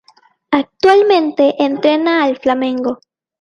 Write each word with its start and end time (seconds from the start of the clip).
Actualmente, 0.49 1.53
entrena 1.63 2.23
al 2.23 2.37
Flamengo. 2.39 2.97